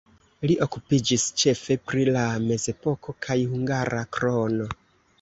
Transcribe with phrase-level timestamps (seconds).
[0.51, 4.73] Li okupiĝis ĉefe pri la mezepoko kaj hungara krono.